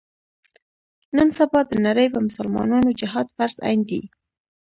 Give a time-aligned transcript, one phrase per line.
[1.15, 4.01] نن سبا د نړۍ په مسلمانانو جهاد فرض عین دی.